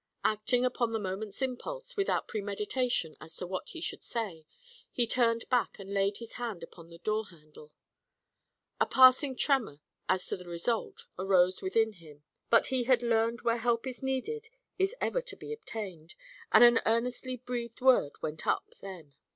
Acting 0.23 0.65
upon 0.65 0.93
the 0.93 0.99
moment's 0.99 1.43
impulse, 1.43 1.95
without 1.95 2.27
premeditation 2.27 3.15
as 3.21 3.35
to 3.37 3.45
what 3.45 3.69
he 3.69 3.79
should 3.81 4.01
say, 4.01 4.47
he 4.91 5.05
turned 5.05 5.47
back 5.49 5.77
and 5.77 5.93
laid 5.93 6.17
his 6.17 6.33
hand 6.41 6.63
upon 6.63 6.89
the 6.89 6.97
door 6.97 7.27
handle. 7.27 7.71
A 8.79 8.87
passing 8.87 9.35
tremor, 9.35 9.79
as 10.09 10.25
to 10.25 10.37
the 10.37 10.49
result, 10.49 11.05
arose 11.19 11.61
within 11.61 11.93
him; 11.93 12.23
but 12.49 12.65
he 12.73 12.85
had 12.85 13.03
learned 13.03 13.41
where 13.43 13.57
help 13.57 13.85
in 13.85 13.93
need 14.01 14.47
is 14.79 14.95
ever 14.99 15.21
to 15.21 15.35
be 15.35 15.53
obtained, 15.53 16.15
and 16.51 16.63
an 16.63 16.79
earnestly 16.87 17.37
breathed 17.37 17.79
word 17.79 18.13
went 18.23 18.47
up 18.47 18.73
then. 18.81 19.13